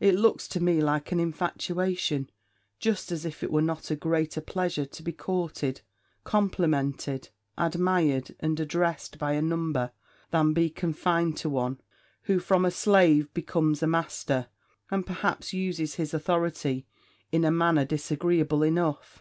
It 0.00 0.14
looks 0.16 0.48
to 0.48 0.60
me 0.60 0.82
like 0.82 1.12
an 1.12 1.18
infatuation; 1.18 2.28
just 2.78 3.10
as 3.10 3.24
if 3.24 3.42
it 3.42 3.50
were 3.50 3.62
not 3.62 3.90
a 3.90 3.96
greater 3.96 4.42
pleasure 4.42 4.84
to 4.84 5.02
be 5.02 5.12
courted, 5.12 5.80
complimented, 6.24 7.30
admired, 7.56 8.34
and 8.40 8.60
addressed, 8.60 9.16
by 9.18 9.32
a 9.32 9.40
number, 9.40 9.90
than 10.30 10.52
be 10.52 10.68
confined 10.68 11.38
to 11.38 11.48
one, 11.48 11.80
who, 12.24 12.38
from 12.38 12.66
a 12.66 12.70
slave, 12.70 13.32
becomes 13.32 13.82
a 13.82 13.86
master; 13.86 14.48
and, 14.90 15.06
perhaps, 15.06 15.54
uses 15.54 15.94
his 15.94 16.12
authority 16.12 16.84
in 17.30 17.42
a 17.42 17.50
manner 17.50 17.86
disagreeable 17.86 18.62
enough. 18.62 19.20